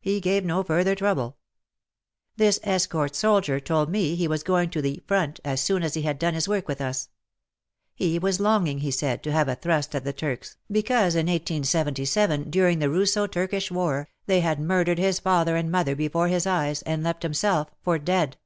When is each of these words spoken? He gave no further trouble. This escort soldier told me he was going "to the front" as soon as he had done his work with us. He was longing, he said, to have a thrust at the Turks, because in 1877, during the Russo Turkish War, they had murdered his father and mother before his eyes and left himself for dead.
He 0.00 0.20
gave 0.20 0.44
no 0.44 0.62
further 0.62 0.94
trouble. 0.94 1.38
This 2.36 2.60
escort 2.62 3.16
soldier 3.16 3.58
told 3.58 3.90
me 3.90 4.14
he 4.14 4.28
was 4.28 4.44
going 4.44 4.70
"to 4.70 4.80
the 4.80 5.02
front" 5.08 5.40
as 5.44 5.60
soon 5.60 5.82
as 5.82 5.94
he 5.94 6.02
had 6.02 6.20
done 6.20 6.34
his 6.34 6.46
work 6.46 6.68
with 6.68 6.80
us. 6.80 7.08
He 7.92 8.16
was 8.20 8.38
longing, 8.38 8.78
he 8.78 8.92
said, 8.92 9.24
to 9.24 9.32
have 9.32 9.48
a 9.48 9.56
thrust 9.56 9.92
at 9.96 10.04
the 10.04 10.12
Turks, 10.12 10.56
because 10.70 11.16
in 11.16 11.26
1877, 11.26 12.48
during 12.48 12.78
the 12.78 12.90
Russo 12.90 13.26
Turkish 13.26 13.72
War, 13.72 14.08
they 14.26 14.38
had 14.38 14.60
murdered 14.60 14.98
his 15.00 15.18
father 15.18 15.56
and 15.56 15.68
mother 15.68 15.96
before 15.96 16.28
his 16.28 16.46
eyes 16.46 16.82
and 16.82 17.02
left 17.02 17.24
himself 17.24 17.72
for 17.82 17.98
dead. 17.98 18.36